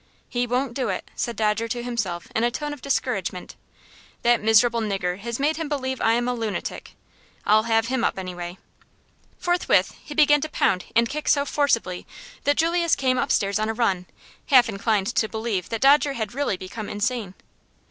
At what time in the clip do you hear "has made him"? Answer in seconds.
5.19-5.69